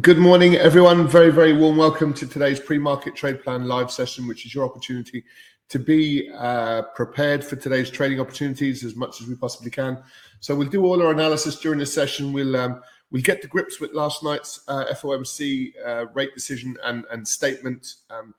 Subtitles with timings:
[0.00, 1.06] Good morning, everyone.
[1.06, 5.22] Very, very warm welcome to today's pre-market trade plan live session, which is your opportunity
[5.68, 10.02] to be uh, prepared for today's trading opportunities as much as we possibly can.
[10.40, 12.32] So we'll do all our analysis during this session.
[12.32, 17.04] We'll um, we'll get to grips with last night's uh, FOMC uh, rate decision and
[17.12, 17.94] and statement.
[18.10, 18.34] Um,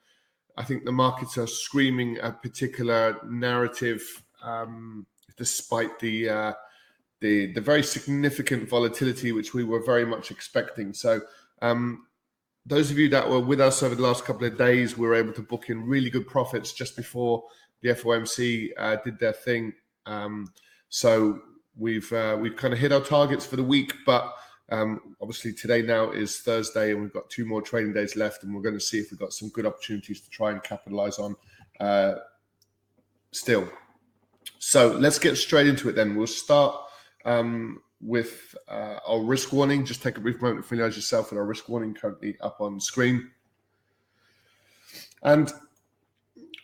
[0.57, 4.01] I think the markets are screaming a particular narrative,
[4.43, 5.05] um,
[5.37, 6.53] despite the uh,
[7.21, 10.93] the the very significant volatility which we were very much expecting.
[10.93, 11.21] So
[11.65, 12.05] um,
[12.65, 15.15] those of you that were with us over the last couple of days we were
[15.15, 17.43] able to book in really good profits just before
[17.81, 19.73] the FOMC uh, did their thing.
[20.05, 20.47] Um,
[20.89, 21.39] so
[21.77, 24.33] we've uh, we've kind of hit our targets for the week, but
[24.71, 28.53] um, obviously today now is Thursday, and we've got two more trading days left, and
[28.53, 31.35] we're going to see if we've got some good opportunities to try and capitalize on
[31.79, 32.15] uh,
[33.31, 33.67] still.
[34.59, 35.95] So let's get straight into it.
[35.95, 36.75] Then we'll start
[37.25, 39.83] um, with uh, our risk warning.
[39.83, 42.79] Just take a brief moment to familiarize yourself with our risk warning currently up on
[42.79, 43.31] screen.
[45.23, 45.51] And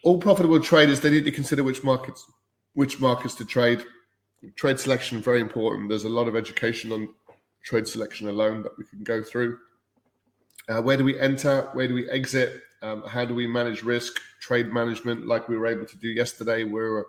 [0.04, 2.26] all profitable traders, they need to consider which markets,
[2.74, 3.84] which markets to trade.
[4.56, 5.90] Trade selection very important.
[5.90, 7.10] There's a lot of education on
[7.64, 9.58] trade selection alone that we can go through.
[10.70, 11.70] Uh, where do we enter?
[11.74, 12.62] Where do we exit?
[12.84, 14.20] Um, how do we manage risk?
[14.40, 17.08] Trade management, like we were able to do yesterday, we were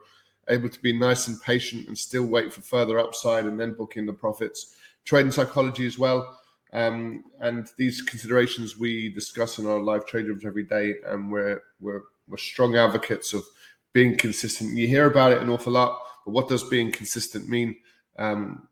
[0.49, 3.97] able to be nice and patient and still wait for further upside and then book
[3.97, 4.75] in the profits.
[5.05, 6.39] Trading psychology as well.
[6.73, 11.63] Um, and these considerations we discuss in our live trade rooms every day, and we're,
[11.81, 13.45] we're, we're strong advocates of
[13.93, 14.75] being consistent.
[14.77, 17.77] You hear about it an awful lot, but what does being consistent mean?
[18.19, 18.69] Um,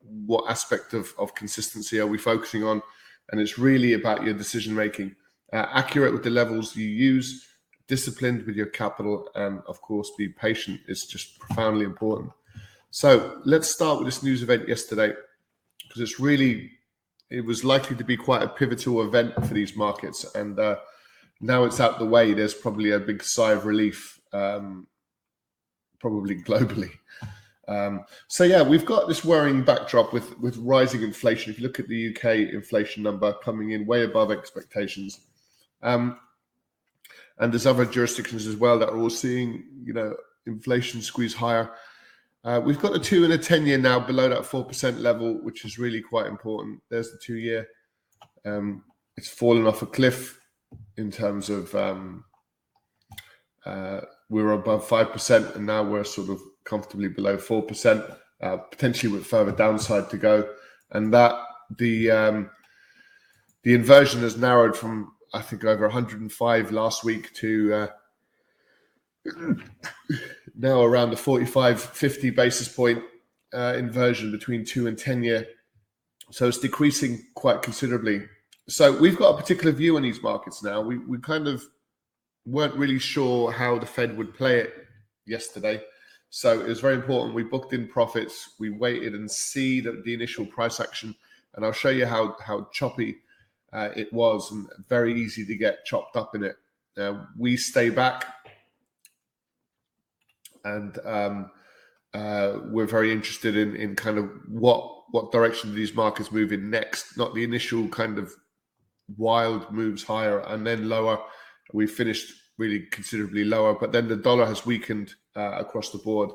[0.00, 2.82] what aspect of, of consistency are we focusing on?
[3.30, 5.14] And it's really about your decision making,
[5.52, 7.46] uh, accurate with the levels you use,
[7.92, 12.32] disciplined with your capital, and of course, be patient is just profoundly important.
[12.90, 15.12] So let's start with this news event yesterday
[15.82, 16.70] because it's really
[17.28, 20.76] it was likely to be quite a pivotal event for these markets, and uh,
[21.42, 22.32] now it's out the way.
[22.32, 24.86] There's probably a big sigh of relief, um,
[26.00, 26.92] probably globally.
[27.68, 31.52] Um, so yeah, we've got this worrying backdrop with with rising inflation.
[31.52, 35.20] If you look at the UK inflation number coming in way above expectations,
[35.82, 36.18] um,
[37.42, 40.14] and there's other jurisdictions as well that are all seeing you know
[40.46, 41.72] inflation squeeze higher.
[42.44, 45.34] Uh, we've got the two and a ten year now below that four percent level,
[45.42, 46.80] which is really quite important.
[46.88, 47.66] There's the two year.
[48.44, 48.84] Um,
[49.16, 50.40] it's fallen off a cliff
[50.96, 52.24] in terms of um,
[53.66, 58.04] uh, we were above five percent, and now we're sort of comfortably below four percent,
[58.40, 60.48] uh, potentially with further downside to go.
[60.92, 61.34] And that
[61.76, 62.50] the um,
[63.64, 67.86] the inversion has narrowed from I think over 105 last week to uh,
[70.56, 73.02] now around the 45, 50 basis point
[73.54, 75.46] uh, inversion between two and 10 year.
[76.30, 78.22] So it's decreasing quite considerably.
[78.68, 80.80] So we've got a particular view on these markets now.
[80.80, 81.64] We, we kind of
[82.46, 84.72] weren't really sure how the Fed would play it
[85.26, 85.82] yesterday.
[86.30, 87.34] So it was very important.
[87.34, 88.54] We booked in profits.
[88.58, 91.14] We waited and see the, the initial price action.
[91.54, 93.16] And I'll show you how, how choppy
[93.72, 96.56] uh, it was, and very easy to get chopped up in it.
[96.96, 98.26] Uh, we stay back,
[100.64, 101.50] and um,
[102.14, 106.70] uh, we're very interested in in kind of what what direction these markets move in
[106.70, 108.32] next, not the initial kind of
[109.16, 111.18] wild moves higher and then lower.
[111.72, 116.30] We finished really considerably lower, but then the dollar has weakened uh, across the board.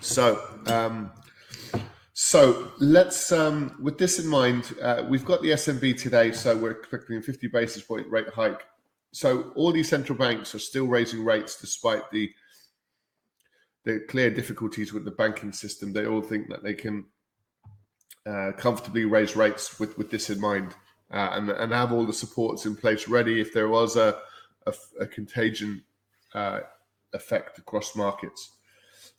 [0.00, 1.12] So um,
[2.32, 6.70] so let's, um, with this in mind, uh, we've got the SNB today, so we're
[6.70, 8.62] expecting a 50 basis point rate hike.
[9.12, 12.32] So all these central banks are still raising rates despite the
[13.84, 15.92] the clear difficulties with the banking system.
[15.92, 17.04] They all think that they can
[18.24, 20.74] uh, comfortably raise rates with, with this in mind
[21.12, 24.16] uh, and, and have all the supports in place ready if there was a,
[24.66, 25.84] a, a contagion
[26.34, 26.60] uh,
[27.12, 28.52] effect across markets.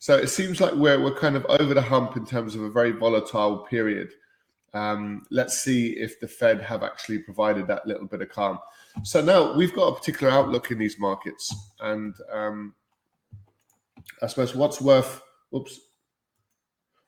[0.04, 2.70] So it seems like we're we're kind of over the hump in terms of a
[2.70, 4.12] very volatile period.
[4.74, 8.60] Um, let's see if the Fed have actually provided that little bit of calm.
[9.04, 12.76] So now we've got a particular outlook in these markets, and um,
[14.22, 15.22] I suppose what's worth
[15.56, 15.80] oops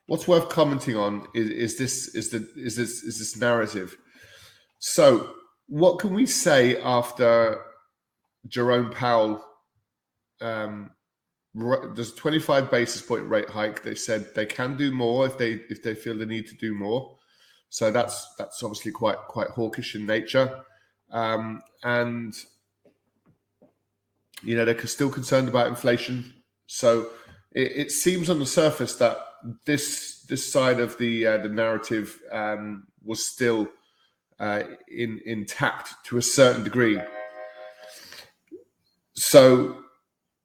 [0.06, 3.94] what's worth commenting on is, is this is the is this is this narrative.
[4.78, 5.34] So
[5.68, 7.60] what can we say after
[8.48, 9.44] Jerome Powell
[10.40, 10.92] um,
[11.56, 13.82] there's a 25 basis point rate hike.
[13.82, 16.74] They said they can do more if they if they feel the need to do
[16.74, 17.16] more.
[17.70, 20.60] So that's that's obviously quite quite hawkish in nature,
[21.10, 22.34] um, and
[24.42, 26.34] you know they're still concerned about inflation.
[26.66, 27.10] So
[27.52, 29.18] it, it seems on the surface that
[29.64, 33.68] this this side of the uh, the narrative um, was still
[34.38, 37.00] uh, in intact to a certain degree.
[39.14, 39.85] So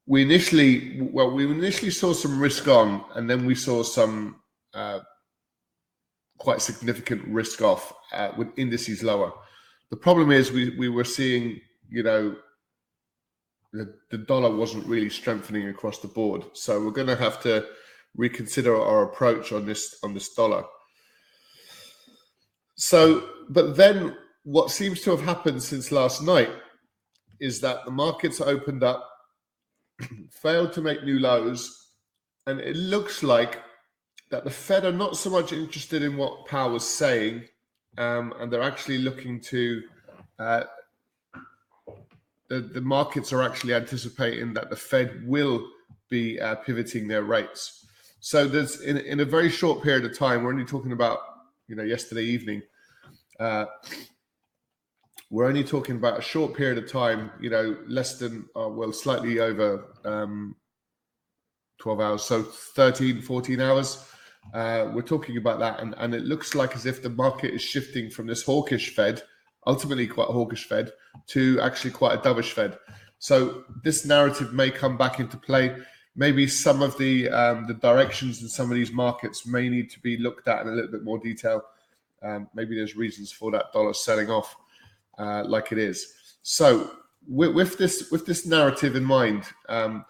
[0.06, 4.36] we initially well we initially saw some risk on, and then we saw some
[4.74, 5.00] uh,
[6.38, 9.32] quite significant risk off uh, with indices lower.
[9.90, 12.36] The problem is we we were seeing you know
[13.72, 16.44] the, the dollar wasn't really strengthening across the board.
[16.52, 17.66] So we're going to have to
[18.16, 20.64] reconsider our approach on this on this dollar.
[22.76, 26.50] So, but then what seems to have happened since last night
[27.40, 29.08] is that the markets opened up,
[30.30, 31.90] failed to make new lows,
[32.46, 33.60] and it looks like
[34.30, 37.44] that the Fed are not so much interested in what Powell was saying,
[37.98, 39.82] um, and they're actually looking to
[40.38, 40.64] uh,
[42.48, 45.66] the, the markets are actually anticipating that the Fed will
[46.10, 47.86] be uh, pivoting their rates.
[48.20, 51.18] So there's in, in a very short period of time, we're only talking about
[51.66, 52.62] you know yesterday evening.
[53.40, 53.66] Uh,
[55.32, 58.92] we're only talking about a short period of time, you know, less than, uh, well,
[58.92, 60.54] slightly over um,
[61.80, 64.06] 12 hours, so 13, 14 hours.
[64.52, 67.62] Uh, we're talking about that, and, and it looks like as if the market is
[67.62, 69.22] shifting from this hawkish Fed
[69.66, 70.92] ultimately quite a hawkish Fed
[71.28, 72.78] to actually quite a dovish Fed.
[73.18, 75.76] So this narrative may come back into play.
[76.14, 80.00] Maybe some of the um, the directions in some of these markets may need to
[80.00, 81.62] be looked at in a little bit more detail.
[82.22, 84.54] Um, maybe there's reasons for that dollar selling off
[85.18, 86.12] uh, like it is.
[86.42, 86.90] So
[87.26, 90.04] with, with, this with this narrative in mind, um,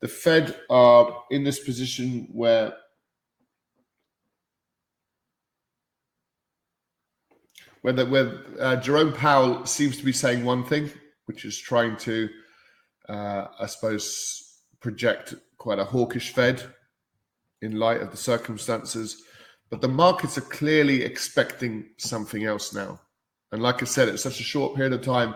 [0.00, 2.74] the Fed are in this position where
[7.86, 10.90] where, the, where uh, Jerome Powell seems to be saying one thing,
[11.26, 12.28] which is trying to,
[13.08, 16.62] uh, I suppose, project quite a hawkish Fed
[17.62, 19.22] in light of the circumstances.
[19.70, 23.00] But the markets are clearly expecting something else now.
[23.52, 25.34] And like I said, it's such a short period of time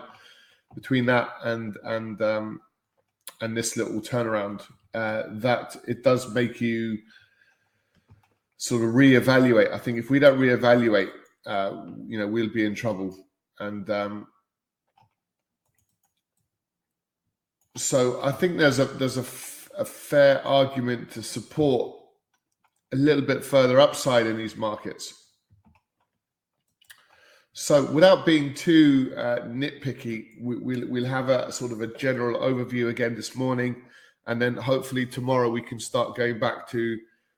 [0.75, 2.61] between that and and um,
[3.41, 4.63] and this little turnaround
[4.93, 6.97] uh, that it does make you
[8.57, 9.73] sort of reevaluate.
[9.73, 11.11] I think if we don't reevaluate
[11.45, 13.15] uh, you know, we'll be in trouble.
[13.59, 14.27] And um,
[17.75, 21.97] so I think there's a there's a, f- a fair argument to support
[22.93, 25.20] a little bit further upside in these markets.
[27.53, 32.39] So, without being too uh, nitpicky, we, will we'll have a sort of a general
[32.39, 33.75] overview again this morning,
[34.27, 36.97] and then hopefully tomorrow we can start going back to,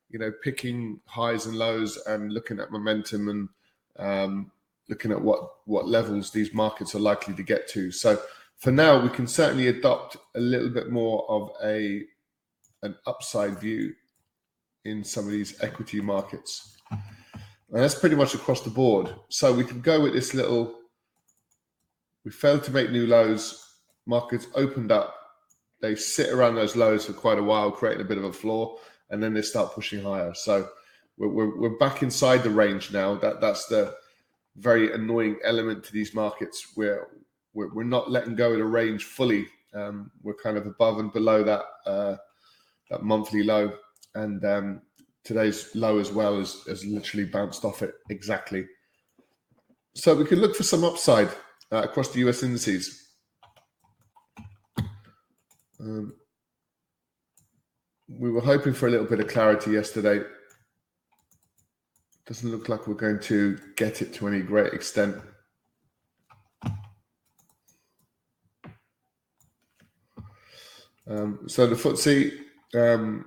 [0.09, 3.49] you know, picking highs and lows and looking at momentum and
[3.97, 4.51] um,
[4.87, 7.91] looking at what what levels these markets are likely to get to.
[7.91, 8.21] So
[8.57, 12.03] for now, we can certainly adopt a little bit more of a
[12.83, 13.93] an upside view
[14.85, 16.77] in some of these equity markets.
[17.73, 19.13] And that's pretty much across the board.
[19.29, 20.75] So we can go with this little.
[22.23, 23.67] We failed to make new lows.
[24.05, 25.15] Markets opened up.
[25.81, 28.77] They sit around those lows for quite a while, creating a bit of a floor,
[29.09, 30.35] and then they start pushing higher.
[30.35, 30.69] So
[31.17, 33.15] we're, we're, we're back inside the range now.
[33.15, 33.95] That that's the
[34.55, 37.07] very annoying element to these markets where
[37.55, 39.47] we're, we're not letting go of the range fully.
[39.73, 42.17] Um, we're kind of above and below that uh,
[42.91, 43.73] that monthly low,
[44.13, 44.81] and um,
[45.23, 48.65] today's low as well as has literally bounced off it exactly.
[49.95, 51.29] So we can look for some upside
[51.71, 53.09] uh, across the US indices.
[55.79, 56.13] Um,
[58.07, 60.21] we were hoping for a little bit of clarity yesterday
[62.25, 65.17] doesn't look like we're going to get it to any great extent.
[71.05, 72.39] Um, so the FTSE
[72.75, 73.25] um,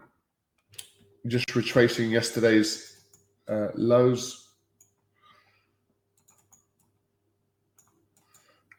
[1.28, 3.00] just retracing yesterday's
[3.48, 4.48] uh, lows.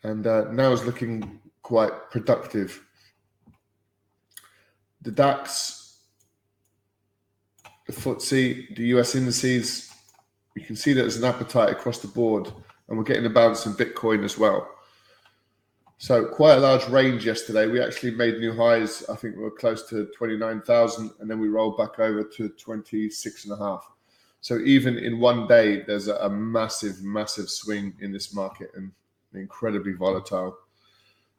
[0.04, 2.84] And uh, now is looking quite productive.
[5.02, 6.00] The DAX,
[7.88, 9.88] the FTSE, the US indices
[10.58, 12.52] you can see that there's an appetite across the board,
[12.88, 14.68] and we're getting a bounce in Bitcoin as well.
[16.00, 17.68] So quite a large range yesterday.
[17.68, 19.04] We actually made new highs.
[19.10, 23.46] I think we were close to 29,000 and then we rolled back over to 26
[23.46, 23.90] and a half.
[24.42, 28.92] So even in one day, there's a, a massive, massive swing in this market and
[29.34, 30.56] incredibly volatile.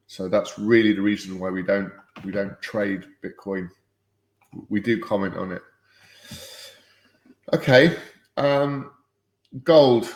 [0.09, 1.93] So that's really the reason why we don't
[2.25, 3.71] we don't trade Bitcoin.
[4.69, 5.63] We do comment on it.
[7.53, 7.97] Okay.
[8.37, 8.91] Um,
[9.63, 10.13] gold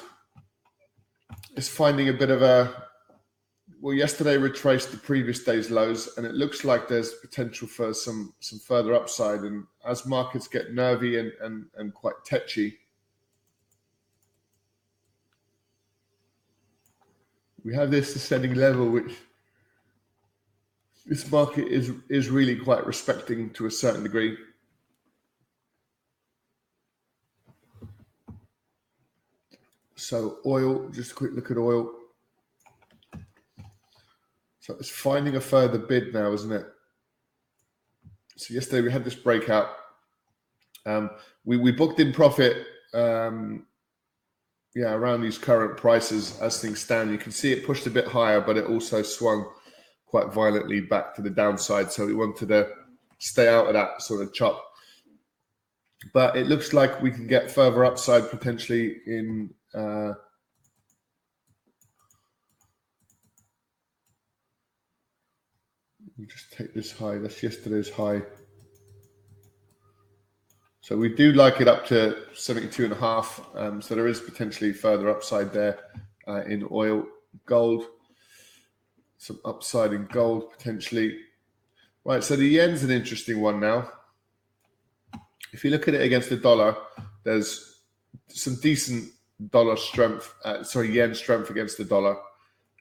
[1.57, 2.89] is finding a bit of a
[3.83, 8.33] well, yesterday retraced the previous day's lows, and it looks like there's potential for some
[8.39, 9.41] some further upside.
[9.41, 12.79] And as markets get nervy and and, and quite tetchy,
[17.65, 19.15] we have this ascending level, which
[21.05, 24.37] this market is is really quite respecting to a certain degree.
[29.97, 32.02] So oil, just a quick look at oil.
[34.63, 36.65] So it's finding a further bid now, isn't it?
[38.37, 39.71] So yesterday we had this breakout.
[40.87, 41.11] Um,
[41.45, 42.65] we we booked in profit.
[42.95, 43.67] Um,
[44.77, 47.11] yeah, around these current prices as things stand.
[47.11, 49.45] You can see it pushed a bit higher, but it also swung
[50.07, 51.91] quite violently back to the downside.
[51.91, 52.69] So we wanted to
[53.19, 54.65] stay out of that sort of chop.
[56.15, 60.13] But it looks like we can get further upside potentially in uh,
[66.27, 67.19] Just take this high.
[67.19, 68.23] That's yesterday's high.
[70.81, 73.41] So we do like it up to 72 and a half.
[73.55, 75.79] Um, so there is potentially further upside there
[76.27, 77.05] uh, in oil,
[77.47, 77.87] gold,
[79.17, 81.19] some upside in gold potentially.
[82.05, 82.25] Right.
[82.25, 83.91] So the yen's an interesting one now.
[85.53, 86.77] If you look at it against the dollar,
[87.23, 87.83] there's
[88.27, 89.13] some decent
[89.51, 92.17] dollar strength, uh, sorry, yen strength against the dollar,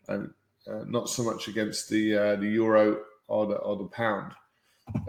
[0.08, 0.34] and
[0.68, 2.98] uh, not so much against the uh, the euro
[3.32, 4.34] or the or the pound.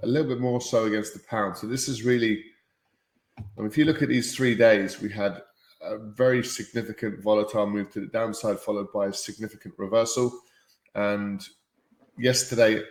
[0.02, 1.56] A little bit more so against the pound.
[1.56, 2.44] So this is really,
[3.38, 5.42] I mean, if you look at these three days, we had
[5.80, 10.32] a very significant volatile move to the downside, followed by a significant reversal.
[10.94, 11.42] And
[12.16, 12.82] yesterday,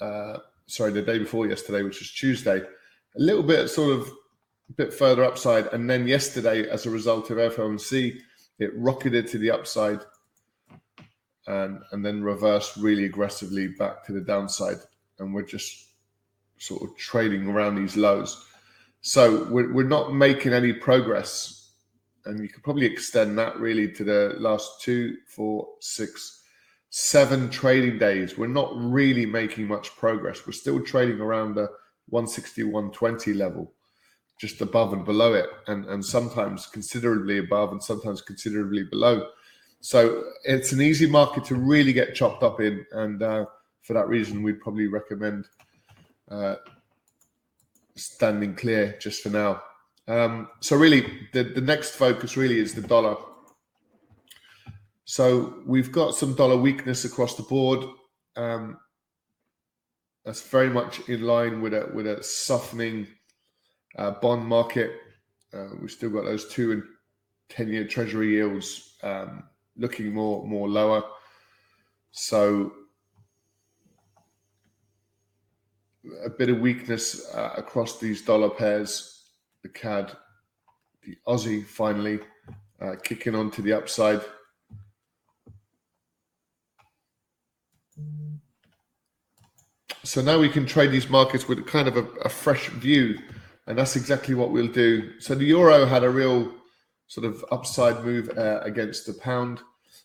[0.00, 4.72] uh, sorry, the day before yesterday, which was Tuesday, a little bit sort of a
[4.76, 5.66] bit further upside.
[5.68, 8.18] And then yesterday, as a result of FOMC,
[8.58, 10.00] it rocketed to the upside
[11.46, 14.78] and and then reversed really aggressively back to the downside,
[15.18, 15.88] and we're just
[16.58, 18.46] sort of trading around these lows.
[19.02, 21.72] So we're, we're not making any progress,
[22.26, 26.42] and you could probably extend that really to the last two, four, six,
[26.90, 28.36] seven trading days.
[28.36, 30.46] We're not really making much progress.
[30.46, 31.68] We're still trading around the
[32.10, 33.72] 160, 120 level,
[34.38, 39.26] just above and below it, and and sometimes considerably above, and sometimes considerably below.
[39.80, 43.46] So it's an easy market to really get chopped up in, and uh,
[43.82, 45.46] for that reason, we'd probably recommend
[46.30, 46.56] uh,
[47.96, 49.62] standing clear just for now.
[50.06, 53.16] Um, so really, the, the next focus really is the dollar.
[55.04, 57.84] So we've got some dollar weakness across the board.
[58.36, 58.78] Um,
[60.24, 63.06] that's very much in line with a with a softening
[63.96, 64.92] uh, bond market.
[65.54, 66.82] Uh, we've still got those two and
[67.48, 69.44] ten year Treasury yields um,
[69.76, 71.02] looking more more lower.
[72.12, 72.72] So
[76.24, 79.24] a bit of weakness uh, across these dollar pairs.
[79.62, 80.16] The CAD,
[81.04, 82.20] the Aussie finally
[82.80, 84.22] uh, kicking on to the upside.
[90.02, 93.18] So now we can trade these markets with kind of a, a fresh view,
[93.66, 95.20] and that's exactly what we'll do.
[95.20, 96.50] So the euro had a real
[97.10, 99.60] sort of upside move uh, against the pound.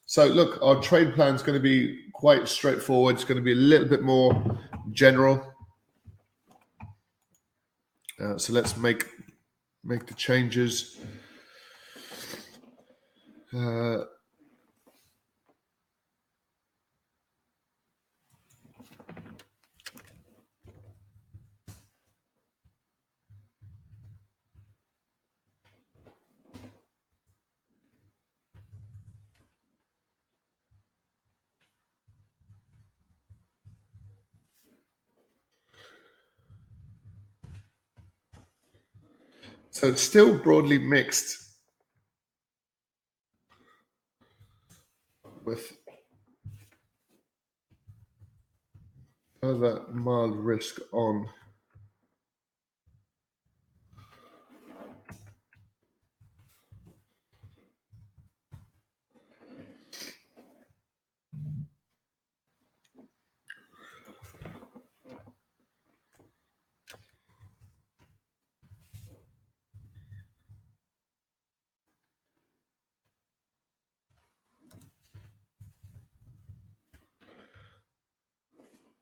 [0.07, 3.13] So, look, our trade plan is going to be quite straightforward.
[3.13, 4.59] It's going to be a little bit more
[4.91, 5.53] general.
[8.19, 9.05] Uh, so let's make
[9.83, 10.97] make the changes.
[13.55, 14.05] Uh,
[39.75, 41.37] So it's still broadly mixed
[45.43, 45.73] with
[49.41, 51.27] further mild risk on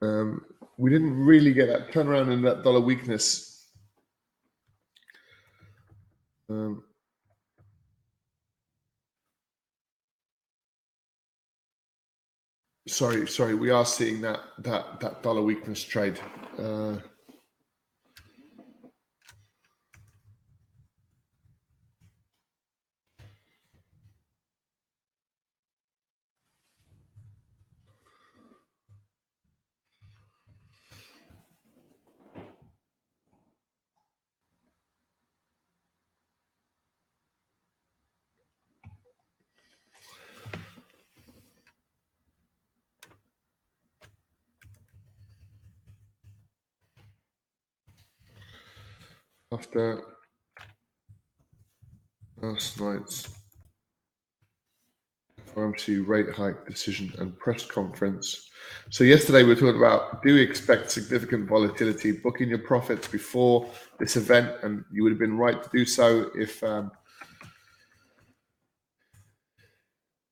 [0.03, 0.43] Um,
[0.77, 3.69] we didn't really get that turnaround in that dollar weakness.
[6.49, 6.83] Um,
[12.85, 16.19] sorry, sorry, we are seeing that that that dollar weakness trade.
[16.59, 16.97] Uh,
[49.53, 50.01] after
[52.41, 53.29] last night's
[55.53, 58.49] FOMC rate hike decision and press conference.
[58.89, 62.11] So yesterday we were talking about do we expect significant volatility?
[62.11, 66.31] Booking your profits before this event, and you would have been right to do so
[66.35, 66.91] if um,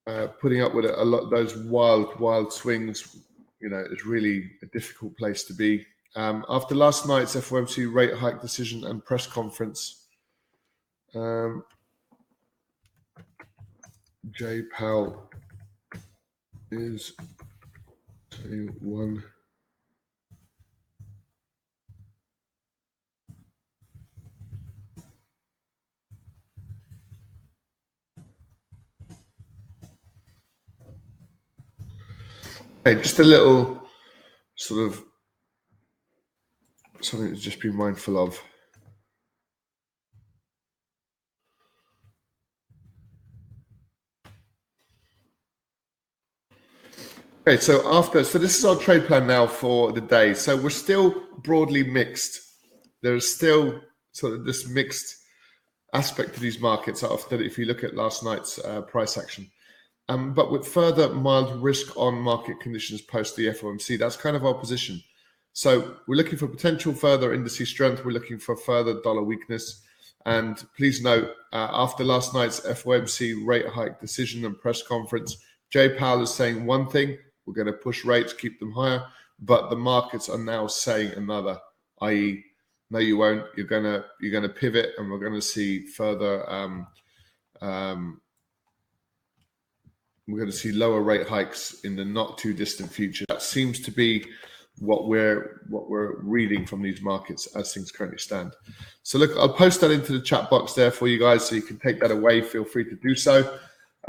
[0.08, 3.16] uh, putting up with a, a lot those wild, wild swings.
[3.60, 5.86] You know, is really a difficult place to be.
[6.16, 10.08] Um, after last night's FOMC rate hike decision and press conference,
[11.16, 11.64] um,
[14.74, 15.30] Powell
[16.72, 17.14] is
[18.82, 19.24] one.
[32.86, 33.88] Okay, just a little
[34.56, 35.11] sort of
[37.04, 38.42] something to just be mindful of.
[47.48, 50.36] Okay, so after, so this is our trade plan now for the day.
[50.36, 52.40] So we're still broadly mixed.
[53.02, 55.18] There's still sort of this mixed
[55.94, 59.50] aspect to these markets after if you look at last night's uh, price action.
[60.08, 64.46] Um, but with further mild risk on market conditions post the FOMC, that's kind of
[64.46, 65.02] our position.
[65.54, 68.06] So we're looking for potential further indice strength.
[68.06, 69.82] We're looking for further dollar weakness.
[70.26, 75.38] And please note, uh, after last night's FOMC rate hike decision and press conference,
[75.70, 79.04] Jay Powell is saying one thing: we're going to push rates, keep them higher.
[79.40, 81.60] But the markets are now saying another,
[82.02, 82.44] i.e.,
[82.92, 83.46] no, you won't.
[83.56, 86.48] You're gonna you're gonna pivot, and we're going to see further.
[86.50, 86.88] Um,
[87.62, 88.22] um,
[90.28, 93.26] we're going to see lower rate hikes in the not too distant future.
[93.28, 94.26] That seems to be
[94.80, 98.54] what we're what we're reading from these markets as things currently stand.
[99.04, 101.62] So look, I'll post that into the chat box there for you guys, so you
[101.62, 102.42] can take that away.
[102.42, 103.58] Feel free to do so.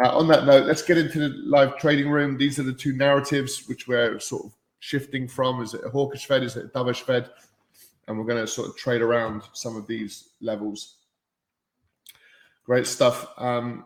[0.02, 2.38] Uh, on that note, let's get into the live trading room.
[2.38, 5.62] These are the two narratives which we're sort of shifting from.
[5.62, 6.42] Is it a hawkish Fed?
[6.42, 7.28] Is it a dovish Fed?
[8.08, 10.96] And we're going to sort of trade around some of these levels.
[12.64, 13.26] Great stuff.
[13.36, 13.84] Um,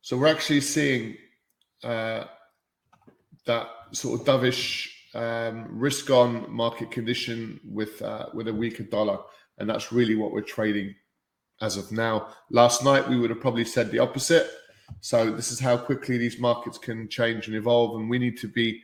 [0.00, 1.16] so we're actually seeing.
[1.84, 2.24] Uh,
[3.48, 9.18] that sort of dovish um, risk on market condition with uh, with a weaker dollar,
[9.58, 10.94] and that's really what we're trading
[11.60, 12.28] as of now.
[12.50, 14.48] Last night we would have probably said the opposite.
[15.00, 18.48] So this is how quickly these markets can change and evolve, and we need to
[18.48, 18.80] be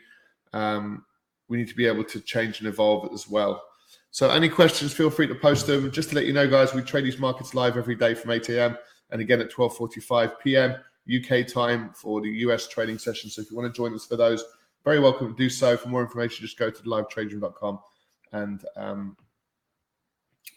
[0.53, 1.05] um,
[1.49, 3.63] we need to be able to change and evolve as well.
[4.11, 5.91] So any questions, feel free to post them.
[5.91, 8.49] Just to let you know, guys, we trade these markets live every day from 8
[8.49, 8.79] a.m.
[9.11, 10.77] and again at 12:45 p.m.
[11.07, 13.29] UK time for the US trading session.
[13.29, 14.43] So if you want to join us for those,
[14.85, 15.77] very welcome to do so.
[15.77, 17.79] For more information, just go to livetrading.com
[18.33, 19.17] and um,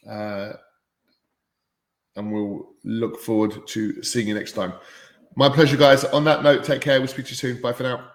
[0.09, 0.53] uh,
[2.15, 4.73] and we'll look forward to seeing you next time.
[5.35, 6.03] My pleasure, guys.
[6.05, 6.99] On that note, take care.
[6.99, 7.61] We'll speak to you soon.
[7.61, 8.09] Bye for now.